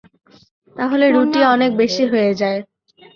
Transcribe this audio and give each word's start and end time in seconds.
তাহলে, 0.75 1.05
রুটি 1.15 1.39
অনেক 1.53 1.71
বেশি 1.81 2.03
হয়ে 2.11 2.31
যায়। 2.41 2.59